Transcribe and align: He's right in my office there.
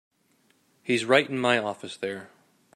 He's 0.81 1.05
right 1.05 1.29
in 1.29 1.37
my 1.37 1.59
office 1.59 1.95
there. 1.95 2.31